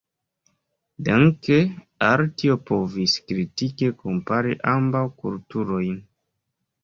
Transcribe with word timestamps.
Danke 1.07 1.57
al 2.07 2.23
tio 2.41 2.55
povis 2.71 3.13
kritike 3.31 3.91
kompari 4.05 4.57
ambaŭ 4.71 5.03
kulturojn. 5.25 5.95